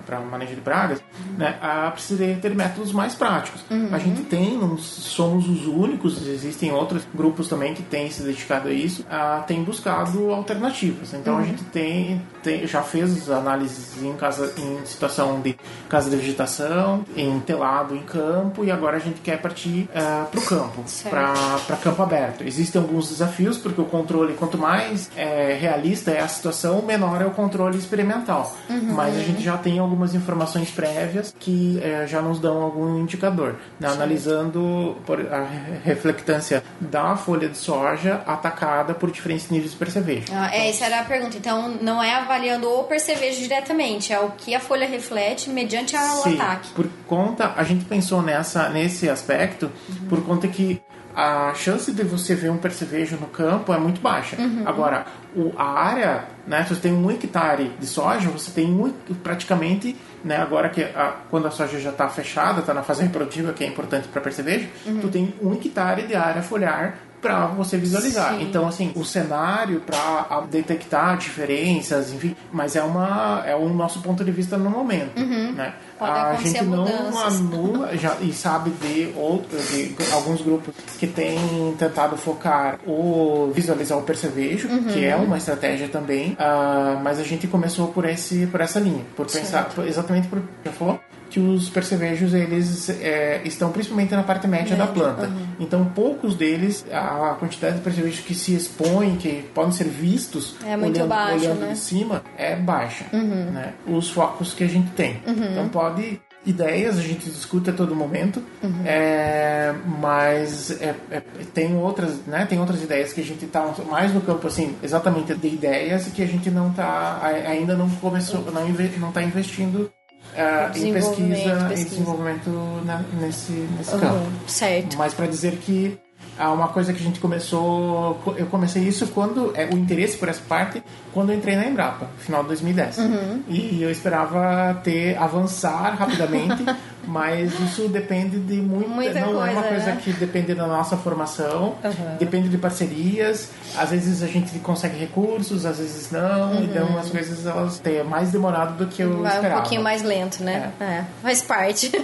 [0.06, 1.02] para manejo de pragas
[1.36, 3.64] né, a, precisa ter métodos mais práticos.
[3.92, 8.68] A gente tem não somos os únicos existem outros grupos também que têm se dedicado
[8.68, 11.12] a isso a, tem buscado alternativas.
[11.14, 15.56] Então a gente tem, tem- já fez análises em casa em situação de
[15.88, 19.88] casa de vegetação em telado em campo e agora a gente quer partir
[20.30, 22.44] para o campo para campo aberto.
[22.44, 27.26] Existem alguns desafios porque o controle quanto mais é, realista é a situação menor é
[27.26, 28.54] o controle experimental.
[28.68, 33.56] Mas a gente já tem algumas informações prévias que é, já nos dão algum indicador
[33.78, 33.88] né?
[33.88, 35.46] analisando por- a
[35.84, 40.26] reflectância da folha de soja atacada por diferentes níveis de percevejo.
[40.32, 41.36] Ah, é, essa era a pergunta.
[41.36, 46.14] Então, não é avaliando o percevejo diretamente, é o que a folha reflete mediante a-
[46.16, 46.70] o Sim, ataque.
[46.74, 49.70] por conta, a gente pensou nessa, nesse aspecto,
[50.08, 50.80] por conta que
[51.14, 54.36] a chance de você ver um percevejo no campo é muito baixa.
[54.64, 58.92] Agora, o, a área, né, se você tem um hectare de soja, você tem um,
[59.22, 63.52] praticamente, né, agora que a, quando a soja já está fechada, está na fase reprodutiva,
[63.52, 64.68] que é importante para percevejo,
[65.00, 68.34] tu tem um hectare de área foliar para você visualizar.
[68.34, 68.42] Sim.
[68.42, 74.24] Então, assim, o cenário para detectar diferenças, enfim, mas é uma é o nosso ponto
[74.24, 75.66] de vista no momento, né?
[75.66, 75.72] Uhum.
[75.98, 76.86] Pode a gente não
[77.20, 83.98] anula já, e sabe de outros de alguns grupos que têm tentado focar o visualizar
[83.98, 85.24] o percevejo, que é Uhum.
[85.24, 89.64] uma estratégia também, ah, mas a gente começou por esse por essa linha, por pensar
[89.66, 90.98] por- exatamente por já falou
[91.30, 95.28] que os percevejos eles é, estão principalmente na parte média da planta.
[95.28, 95.46] uhum.
[95.60, 100.76] Então poucos deles a quantidade de percevejos que se expõem, que podem ser vistos É
[100.76, 101.66] olhando, baixa, olhando né?
[101.68, 101.72] Uhum.
[101.72, 103.74] de cima é baixa, né?
[103.86, 105.22] Os focos que a gente tem.
[105.26, 108.82] Então pode ideias a gente discute a todo momento, Uhum.
[108.86, 112.46] é, mas é- é- tem outras, né?
[112.46, 116.10] Tem outras ideias que a gente tá mais no campo assim, exatamente de ideias e
[116.10, 119.90] que a gente não tá a- ainda não começou, não inve- não tá investindo
[120.34, 121.90] é, em Desenvolvimento, pesquisa, em pesquisa.
[121.90, 122.50] desenvolvimento
[122.84, 124.30] na- nesse nesse Uhum, campo.
[124.46, 124.96] certo.
[124.98, 125.98] Mas para dizer que
[126.38, 130.40] uma coisa que a gente começou, eu comecei isso quando é o interesse por essa
[130.48, 132.98] parte quando eu entrei na Embrapa, final de 2010.
[132.98, 133.42] Uhum.
[133.48, 136.64] E eu esperava ter avançar rapidamente,
[137.04, 140.00] mas isso depende de muito, Muita não é uma coisa, coisa né?
[140.02, 141.74] que depende da nossa formação,
[142.18, 143.50] depende de parcerias.
[143.76, 146.62] Às vezes a gente consegue recursos, às vezes não.
[146.62, 149.22] Então as coisas elas têm mais demorado do que eu Uhum.
[149.22, 149.60] Vai um esperava.
[149.60, 150.72] pouquinho mais lento, né?
[150.80, 151.04] É.
[151.22, 151.90] Faz parte.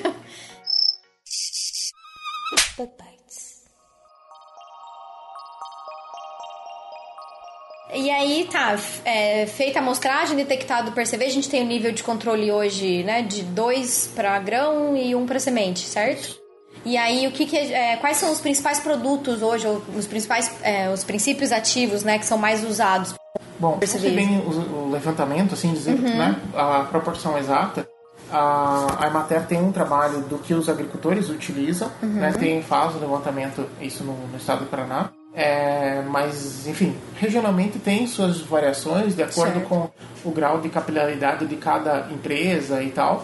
[7.97, 11.93] E aí, tá, é, feita a amostragem, detectado o percevejo, a gente tem o nível
[11.93, 16.37] de controle hoje, né, de dois para grão e um para semente, certo?
[16.85, 20.53] E aí, o que, que é, quais são os principais produtos hoje, ou os principais,
[20.63, 23.15] é, os princípios ativos, né, que são mais usados?
[23.59, 27.89] Bom, Percebi se bem o, o levantamento, assim dizer, né, a proporção exata,
[28.31, 32.99] a, a Emater tem um trabalho do que os agricultores utilizam, né, tem, faz o
[32.99, 39.23] levantamento, isso no, no estado do Paraná, é, mas, enfim, regionalmente tem suas variações de
[39.23, 39.69] acordo Certo.
[39.69, 39.91] com
[40.25, 43.23] o grau de capilaridade de cada empresa e tal.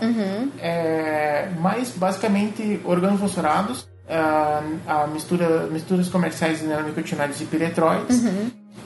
[0.60, 8.22] É, mas, basicamente, organofosforados, a, a mistura, misturas comerciais de neonicotinoides e piretroides,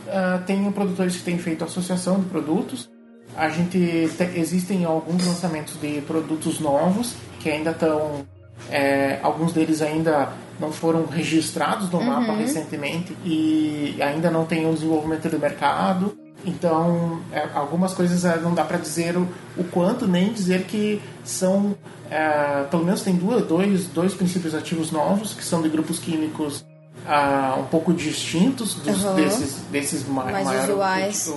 [0.08, 2.88] ah, tem produtores que têm feito associação de produtos.
[3.36, 8.24] A gente te- existem alguns lançamentos de produtos novos que ainda estão
[8.70, 14.72] é, alguns deles ainda não foram registrados no mapa recentemente e ainda não tem o
[14.72, 16.16] desenvolvimento do mercado.
[16.44, 21.00] Então, é, algumas coisas é, não dá para dizer o, o quanto, nem dizer que
[21.24, 21.74] são.
[22.10, 26.64] é, pelo menos tem duas, dois, dois princípios ativos novos, que são de grupos químicos
[27.06, 29.14] ah, um pouco distintos dos, Uhum.
[29.16, 31.34] desses, desses ma Mais maior usuais.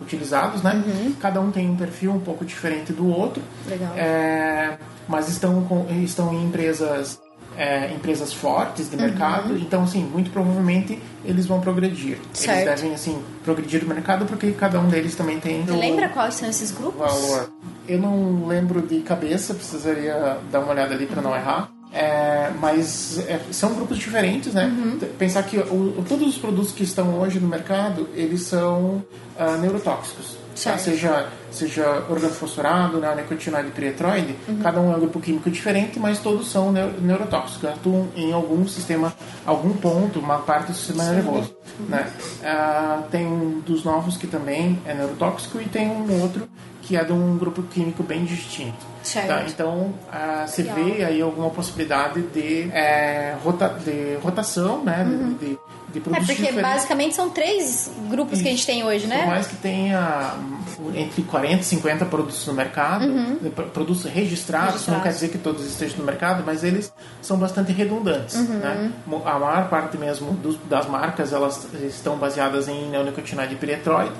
[0.00, 0.82] utilizados, né?
[1.20, 3.42] Cada um tem um perfil um pouco diferente do outro.
[3.68, 3.92] Legal.
[3.96, 4.78] É,
[5.10, 7.20] mas estão, com, estão em empresas
[7.56, 12.18] é, empresas fortes de mercado, então assim, muito provavelmente eles vão progredir.
[12.32, 12.58] Certo.
[12.58, 16.34] Eles devem assim progredir no mercado porque cada um deles também tem Você lembra quais
[16.34, 17.00] são esses grupos?
[17.00, 17.50] valor.
[17.88, 21.70] Eu não lembro de cabeça, precisaria dar uma olhada ali para não errar.
[21.92, 24.72] É, mas é, são grupos diferentes, né?
[25.00, 29.04] T- Pensar que o- todos os produtos que estão hoje no mercado, eles são
[29.38, 30.36] ah, neurotóxicos.
[30.62, 30.76] tá?
[30.78, 34.58] Seja, seja organofosforado, né, neonicotinoide e piretroide, Uhum.
[34.58, 38.68] cada um é um grupo químico diferente, mas todos são neu- neurotóxicos, atuam em algum
[38.68, 39.12] sistema,
[39.46, 41.54] algum ponto, uma parte do sistema nervoso.
[41.88, 42.08] Né?
[42.44, 46.46] Ah, tem um dos novos que também é neurotóxico e tem um outro
[46.82, 48.89] que é de um grupo químico bem distinto.
[49.26, 49.44] Tá?
[49.48, 55.04] Então, ah, se vê aí alguma possibilidade de, é, rota, de rotação, né?
[55.04, 55.58] De, de,
[55.92, 56.62] de É, produtos porque diferentes.
[56.72, 59.26] basicamente são três grupos que a gente tem hoje, Por né?
[59.26, 60.34] mais que tenha
[60.78, 63.06] hum, entre 40 e 50 produtos no mercado,
[63.40, 64.86] de pro- produtos registrados, Registrados.
[64.88, 68.34] não quer dizer que todos estejam no mercado, mas eles são bastante redundantes.
[68.48, 68.90] Né?
[69.06, 74.12] Mo- A maior parte mesmo dos- das marcas elas estão baseadas em neonicotinoide e piretroide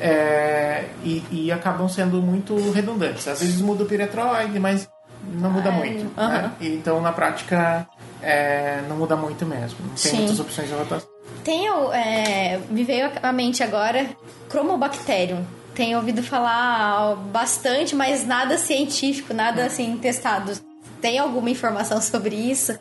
[0.00, 3.26] é, e, e acabam sendo muito redundantes.
[3.28, 4.88] Às vezes muda o piretroide, mas
[5.34, 6.10] não muda É, muito.
[6.20, 6.50] Né?
[6.60, 7.86] Então, na prática,
[8.22, 9.78] é, não muda muito mesmo.
[9.80, 10.16] Não tem Sim.
[10.18, 11.08] muitas opções de rotação.
[11.44, 14.06] Tem, é, me veio à mente agora,
[14.48, 15.44] Chromobacterium.
[15.74, 20.52] Tenho ouvido falar bastante, mas nada científico, nada assim testado.
[21.00, 22.78] Tem alguma informação sobre isso?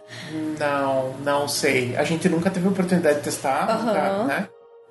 [0.60, 1.96] Não, não sei.
[1.98, 4.48] A gente nunca teve a oportunidade de testar, nunca, né?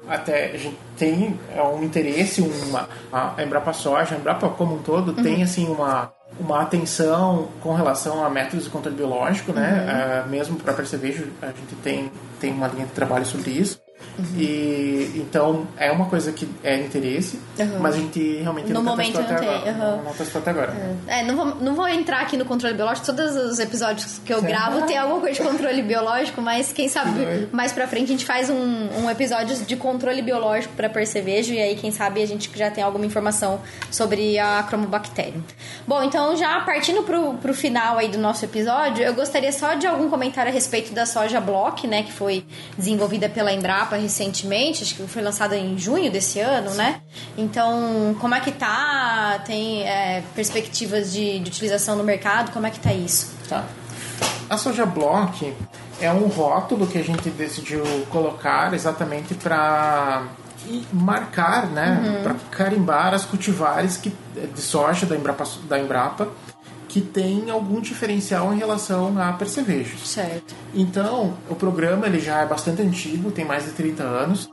[0.09, 4.83] Até a gente tem é, um interesse, uma, a Embrapa Soja, a Embrapa como um
[4.83, 5.23] todo, Uhum.
[5.23, 9.85] tem assim uma, uma atenção com relação a métodos de controle biológico, né?
[9.85, 9.91] Uhum.
[9.91, 13.81] É, mesmo para percevejo, a gente tem, tem uma linha de trabalho sobre isso.
[14.37, 17.79] E então é uma coisa que é interesse, Uhum.
[17.81, 19.97] mas a gente realmente No nunca momento testou até não tem, agora.
[19.97, 20.03] uhum.
[20.05, 20.99] Não testou até agora.
[21.07, 23.07] É, não vou, não vou entrar aqui no controle biológico.
[23.07, 27.49] Todos os episódios que eu gravo tem alguma coisa de controle biológico, mas quem sabe
[27.53, 31.61] mais pra frente a gente faz um, um episódio de controle biológico pra percevejo e
[31.61, 35.41] aí quem sabe a gente já tem alguma informação sobre a cromobactéria.
[35.87, 39.87] Bom, então já partindo pro, pro final aí do nosso episódio, eu gostaria só de
[39.87, 42.45] algum comentário a respeito da soja block, né, que foi
[42.77, 47.01] desenvolvida pela Embrapa recentemente, acho que foi lançada em junho desse ano, né?
[47.37, 49.41] Então, como é que tá?
[49.47, 52.53] Tem é, perspectivas de, de utilização no mercado?
[52.53, 53.35] Como é que tá isso?
[53.49, 53.65] Tá.
[54.49, 55.55] A soja block
[56.01, 60.25] é um rótulo que a gente decidiu colocar exatamente para
[60.93, 64.13] marcar, né, para carimbar as cultivares que,
[64.55, 66.29] de soja da Embrapa, da Embrapa
[66.91, 70.09] que tem algum diferencial em relação a percevejos.
[70.09, 70.57] Certo.
[70.75, 74.51] Então, o programa ele já é bastante antigo, tem mais de 30 anos.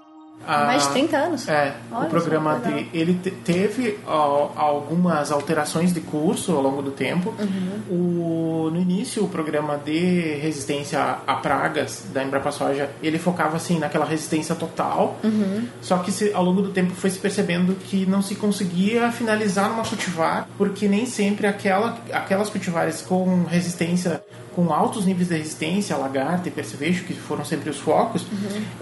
[0.47, 1.47] Mais de Ah, 30 anos?
[1.47, 6.81] É, Olha o programa de, ele te- teve ó, algumas alterações de curso ao longo
[6.81, 7.33] do tempo.
[7.39, 7.81] Uhum.
[7.89, 13.57] O, no início, o programa de resistência a, a pragas da Embrapa Soja, ele focava
[13.57, 15.17] assim naquela resistência total.
[15.23, 15.67] Uhum.
[15.81, 19.69] Só que se, ao longo do tempo foi se percebendo que não se conseguia finalizar
[19.69, 24.21] numa cultivar, porque nem sempre aquela, aquelas cultivares com resistência
[24.57, 28.25] com altos níveis de resistência, lagarta e percevejo, que foram sempre os focos,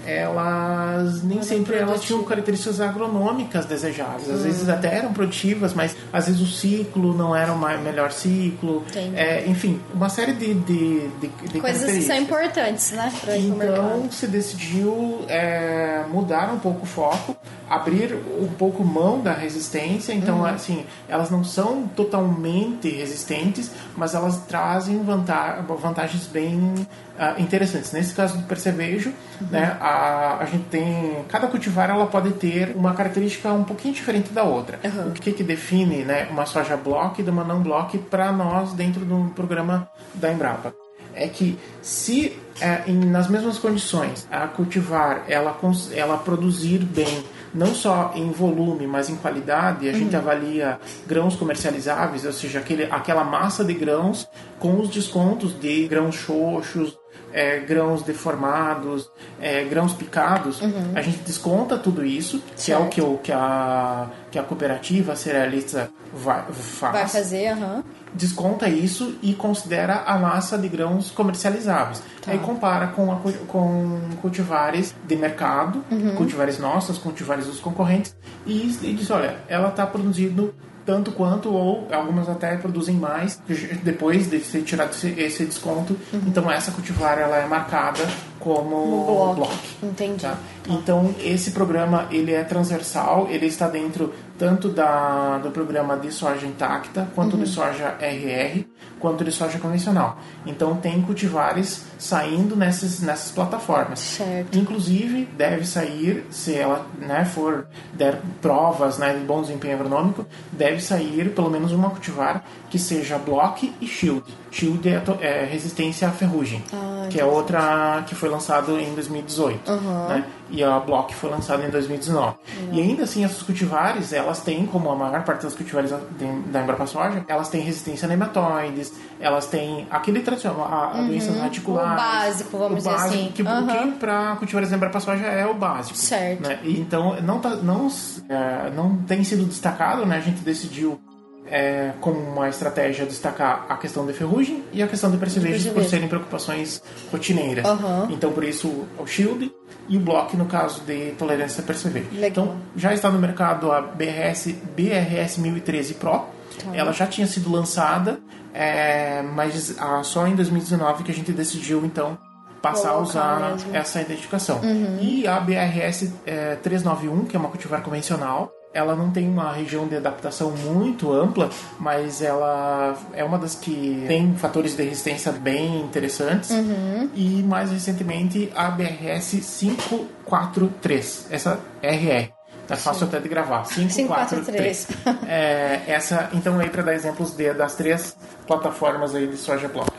[0.05, 4.29] elas nem sempre elas tinham características agronômicas desejáveis.
[4.29, 8.83] Às vezes até eram produtivas, mas às vezes o ciclo não era o melhor ciclo.
[9.13, 13.11] É, enfim, uma série de, de, de, de Coisas que são importantes, né?
[13.38, 17.35] Então se decidiu é, mudar um pouco o foco,
[17.69, 20.13] abrir um pouco mão da resistência.
[20.13, 20.45] Então, Uhum.
[20.45, 26.86] assim, elas não são totalmente resistentes, mas elas trazem vanta- vantagens bem
[27.17, 27.91] ah, interessantes.
[27.91, 29.47] Nesse caso do percevejo, Uhum.
[29.51, 34.32] né, a, a gente tem cada cultivar ela pode ter uma característica um pouquinho diferente
[34.32, 34.80] da outra.
[34.84, 35.10] Uhum.
[35.10, 39.04] O que que define, né, uma soja block de uma não block para nós dentro
[39.04, 40.73] do programa da Embrapa?
[41.17, 45.58] é que se é, em- nas mesmas condições a cultivar ela,
[45.93, 47.23] ela produzir bem
[47.55, 52.83] não só em volume mas em qualidade a gente avalia grãos comercializáveis ou seja aquele,
[52.83, 54.27] aquela massa de grãos
[54.59, 56.97] com os descontos de grãos xoxos
[57.35, 59.09] é, grãos deformados
[59.41, 60.61] é, grãos picados
[60.95, 62.93] a gente desconta tudo isso que é o Certo.
[62.93, 67.83] que, o, que, a, que a cooperativa cerealista vai, faz Vai fazer, aham.
[68.13, 72.01] desconta isso e considera a massa de grãos comercializáveis.
[72.25, 73.17] Aí compara com, a
[73.47, 75.83] com cultivares de mercado,
[76.15, 80.53] cultivares nossos, cultivares dos concorrentes, e, e diz, olha, ela está produzindo
[80.85, 83.41] tanto quanto, ou algumas até produzem mais,
[83.83, 85.97] depois de ser tirado esse, desconto.
[86.13, 88.03] Então essa cultivar ela é marcada
[88.45, 89.36] como bloco.
[89.36, 89.53] block.
[89.81, 90.21] Entendi.
[90.21, 90.38] Tá?
[90.69, 96.45] Então esse programa ele é transversal, ele está dentro tanto da, do programa de soja
[96.45, 97.43] intacta, quanto Uhum.
[97.43, 98.65] de soja RR,
[98.99, 100.17] quanto de soja convencional.
[100.45, 103.99] Então tem cultivares saindo nessas, nessas plataformas.
[103.99, 104.58] Certo.
[104.58, 110.81] Inclusive deve sair, se ela né, for der provas né, de bom desempenho agronômico, deve
[110.81, 114.23] sair pelo menos uma cultivar que seja block e shield.
[114.51, 119.71] Shield é, é resistência à ferrugem, Ah, que é outra que foi lançado em 2018,
[120.09, 120.25] né?
[120.49, 122.35] E a Block foi lançada em 2019.
[122.71, 126.85] E ainda assim, essas cultivares, elas têm, como a maior parte das cultivares da, Embrapa
[126.85, 131.93] Soja, elas têm resistência a nematóides, elas têm aquele tradicional, a, a doenças radiculares.
[131.93, 133.31] O básico, vamos o dizer básico, assim.
[133.33, 133.91] Que, Aham.
[133.91, 135.97] que para cultivares da Embrapa Soja é o básico.
[135.97, 136.47] Certo.
[136.47, 136.59] né?
[136.63, 137.87] E então, não, tá, não,
[138.29, 140.17] é, não tem sido destacado, né?
[140.17, 140.99] A gente decidiu
[141.47, 145.84] é, como uma estratégia destacar a questão de ferrugem e a questão de percevejos por
[145.84, 146.81] serem preocupações
[147.12, 147.65] rotineiras.
[147.65, 148.08] Aham.
[148.10, 149.53] Então, por isso, o Shield
[149.88, 152.08] e o Block no caso de tolerância a percevejo.
[152.13, 156.12] Então, já está no mercado a BRS, BRS 1013 Pro.
[156.12, 156.25] Tá.
[156.73, 158.19] Ela já tinha sido lançada,
[158.53, 162.17] é, mas ah, só em 2019 que a gente decidiu, então,
[162.62, 163.69] passar a usar mesmo.
[163.69, 163.75] Uhum.
[163.75, 164.62] essa identificação.
[164.99, 169.88] E a BRS é, 391, que é uma cultivar convencional, ela não tem uma região
[169.88, 175.79] de adaptação muito ampla, mas ela é uma das que tem fatores de resistência bem
[175.79, 176.49] interessantes.
[176.49, 177.09] Uhum.
[177.15, 182.35] E mais recentemente a BRS 543, essa RR.
[182.67, 183.63] É fácil até de gravar.
[183.63, 184.88] 543.
[184.88, 185.29] 543.
[185.29, 189.89] É, essa, então aí para dar exemplos de, das três plataformas aí de soja block.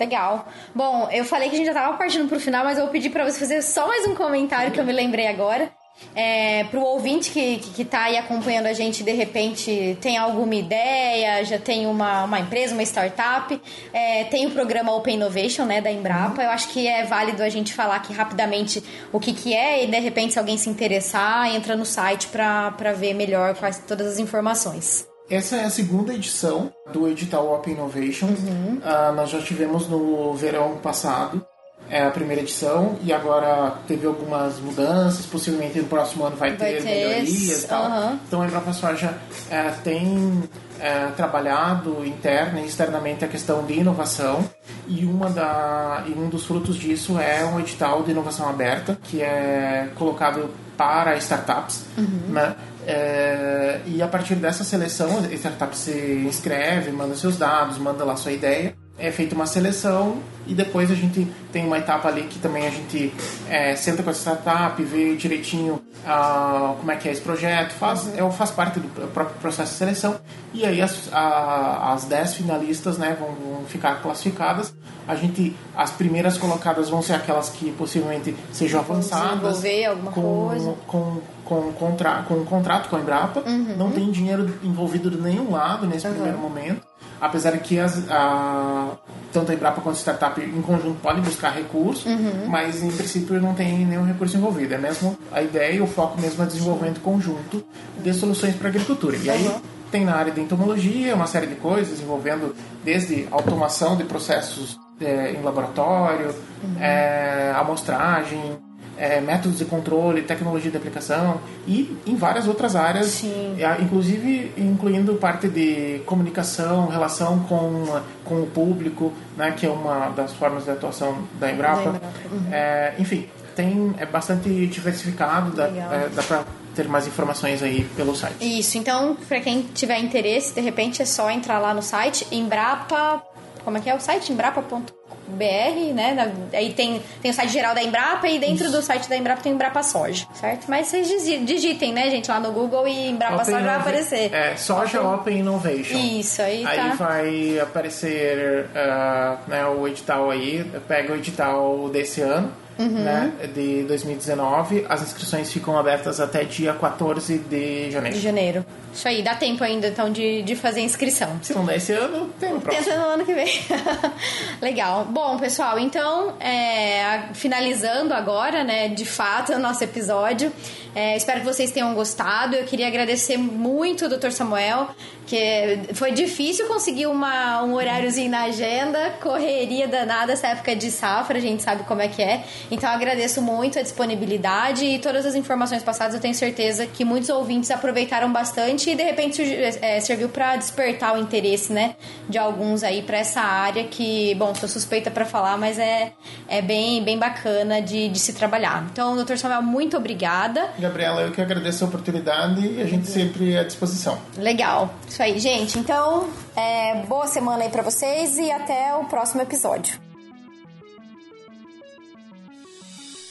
[0.00, 0.48] Legal.
[0.74, 3.10] Bom, eu falei que a gente já tava partindo pro final, mas eu vou pedir
[3.10, 5.70] pra você fazer só mais um comentário que eu me lembrei agora.
[6.14, 10.16] É, para o ouvinte que, que, que tá aí acompanhando a gente, de repente tem
[10.16, 13.60] alguma ideia, já tem uma, uma empresa, uma startup,
[13.92, 16.42] é, tem o programa Open Innovation, né, da Embrapa.
[16.42, 18.82] Eu acho que é válido a gente falar aqui rapidamente
[19.12, 22.92] o que, que é e de repente se alguém se interessar, entra no site para
[22.94, 25.06] ver melhor quais todas as informações.
[25.28, 28.26] Essa é a segunda edição do edital Open Innovation.
[28.26, 28.78] Uhum.
[28.78, 31.44] Uh, nós já tivemos no verão passado
[31.88, 36.72] é a primeira edição e agora teve algumas mudanças, possivelmente no próximo ano vai, vai
[36.72, 37.90] ter, ter melhorias e tal.
[37.90, 38.18] Uhum.
[38.26, 39.14] Então a Embrapa Soja
[39.50, 40.42] é, tem
[40.80, 44.48] é, trabalhado interna e externamente a questão de inovação
[44.88, 49.22] e uma da e um dos frutos disso é um edital de inovação aberta que
[49.22, 52.32] é colocado para startups, uhum.
[52.32, 52.54] né?
[52.86, 58.14] É, e a partir dessa seleção, a startup se inscreve, manda seus dados, manda lá
[58.14, 62.38] sua ideia é feita uma seleção e depois a gente tem uma etapa ali que
[62.38, 63.12] também a gente
[63.48, 68.06] é, senta com a startup, vê direitinho uh, como é que é esse projeto, faz,
[68.06, 68.30] uhum.
[68.30, 70.20] faz parte do próprio processo de seleção
[70.54, 74.72] e aí as, a, as 10 finalistas né, vão, vão, ficar classificadas.
[75.06, 79.62] A gente, as primeiras colocadas vão ser aquelas que possivelmente sejam avançadas.
[79.62, 80.74] Desenvolver alguma com, coisa.
[80.86, 83.40] Com, com, contra, com um contrato com a Embrapa.
[83.46, 83.74] Uhum.
[83.78, 86.12] Não tem dinheiro envolvido de nenhum lado nesse uhum.
[86.12, 86.82] primeiro momento
[87.20, 88.96] apesar que as, a,
[89.32, 92.46] tanto a Embrapa quanto a startup em conjunto podem buscar recursos, uhum.
[92.48, 94.74] mas em princípio não tem nenhum recurso envolvido.
[94.74, 97.64] É mesmo a ideia e o foco mesmo é desenvolvimento conjunto
[98.02, 99.16] de soluções para a agricultura.
[99.16, 99.50] E aí
[99.90, 105.32] tem na área de entomologia uma série de coisas envolvendo desde automação de processos é,
[105.32, 106.80] em laboratório, uhum.
[106.80, 108.58] é, amostragem,
[108.98, 113.56] é, métodos de controle, tecnologia de aplicação e em várias outras áreas, Sim.
[113.80, 120.32] inclusive incluindo parte de comunicação, relação com, com o público, né, que é uma das
[120.32, 121.82] formas de atuação da Embrapa.
[121.82, 122.06] Da Embrapa.
[122.30, 122.46] Uhum.
[122.52, 126.44] É, enfim, tem, é bastante diversificado, dá, é, dá para
[126.74, 128.36] ter mais informações aí pelo site.
[128.58, 133.22] Isso, então, para quem tiver interesse, de repente é só entrar lá no site embrapa.
[133.66, 134.32] Como é que é o site?
[134.32, 134.80] embrapa.com
[135.26, 136.32] BR, né?
[136.52, 138.76] Aí tem, tem o site geral da Embrapa e dentro Isso.
[138.76, 140.66] do site da Embrapa tem Embrapa Soja, certo?
[140.68, 144.32] Mas vocês digitem, né, gente, lá no Google e Embrapa Open Soja vai aparecer.
[144.32, 145.98] É, Soja Open, Open Innovation.
[145.98, 146.70] Isso, aí tá.
[146.70, 152.88] Aí vai aparecer uh, né, o edital aí, pega o edital desse ano uhum.
[152.88, 154.86] né, de 2019.
[154.88, 158.16] As inscrições ficam abertas até dia 14 de janeiro.
[158.16, 158.66] De janeiro.
[158.92, 161.38] Isso aí, dá tempo ainda então de, de fazer a inscrição.
[161.42, 162.84] Se não der esse ano, tem no próximo.
[162.84, 163.60] Tenta no ano que vem.
[164.62, 165.04] Legal.
[165.04, 170.50] Bom, pessoal, então, é, finalizando agora, né, de fato, o nosso episódio.
[170.94, 172.56] É, espero que vocês tenham gostado.
[172.56, 174.30] Eu queria agradecer muito o Dr.
[174.30, 174.88] Samuel,
[175.26, 181.38] que foi difícil conseguir uma, um horáriozinho na agenda, correria danada essa época de safra,
[181.38, 182.44] a gente sabe como é que é.
[182.70, 186.14] Então agradeço muito a disponibilidade e todas as informações passadas.
[186.14, 189.42] Eu tenho certeza que muitos ouvintes aproveitaram bastante e de repente
[189.82, 191.96] é, serviu para despertar o interesse, né,
[192.28, 196.12] de alguns aí para essa área que, bom, tô suspeita para falar, mas é,
[196.48, 198.86] é bem, bem bacana de, de se trabalhar.
[198.92, 200.70] Então, doutor Samuel, muito obrigada.
[200.78, 204.18] Gabriela, eu que agradeço a oportunidade e a gente sempre é à disposição.
[204.38, 204.94] Legal.
[205.16, 205.78] Isso aí, gente.
[205.78, 209.98] Então, é, boa semana aí para vocês e até o próximo episódio.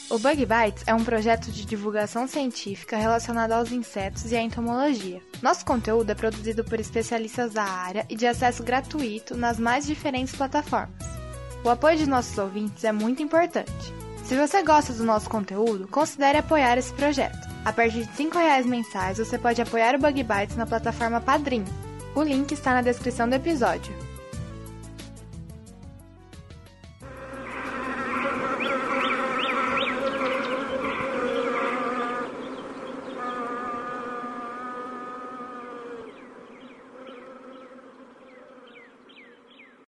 [0.09, 5.21] O Bug Bites é um projeto de divulgação científica relacionado aos insetos e à entomologia.
[5.43, 10.35] Nosso conteúdo é produzido por especialistas da área e de acesso gratuito nas mais diferentes
[10.35, 11.05] plataformas.
[11.63, 13.93] O apoio de nossos ouvintes é muito importante.
[14.23, 17.54] Se você gosta do nosso conteúdo, considere apoiar esse projeto.
[17.65, 21.65] A partir de R$ reais mensais, você pode apoiar o Bug Bites na plataforma Padrim.
[22.13, 24.04] O link está na descrição do episódio.